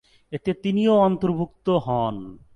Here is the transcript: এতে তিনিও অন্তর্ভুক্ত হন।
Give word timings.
এতে 0.31 0.51
তিনিও 0.63 0.93
অন্তর্ভুক্ত 0.99 1.67
হন। 1.85 2.15